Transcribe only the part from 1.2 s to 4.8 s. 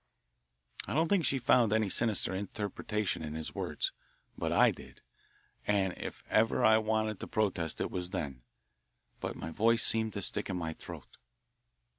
she found any sinister interpretation in his words, but I